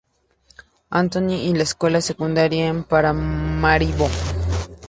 Anthony 0.89 1.43
y 1.45 1.53
la 1.53 1.61
escuela 1.61 2.01
Secundaria 2.01 2.65
en 2.69 2.83
Paramaribo. 2.83 4.09